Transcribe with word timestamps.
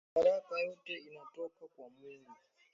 Madaraka 0.15 0.59
yote 0.59 0.93
inatoka 0.95 1.67
kwa 1.77 1.89
Mungu 1.89 2.33